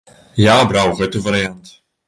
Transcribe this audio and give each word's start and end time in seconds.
Я 0.43 0.55
абраў 0.61 0.95
гэты 1.03 1.23
варыянт. 1.29 1.75